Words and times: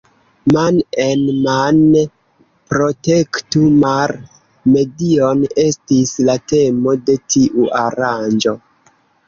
Man-en-mane 0.55 2.01
protektu 2.73 3.63
mar-medion 3.85 5.45
estis 5.67 6.17
la 6.31 6.39
temo 6.55 6.99
de 7.11 7.21
tiu 7.37 7.71
aranĝo. 7.87 8.59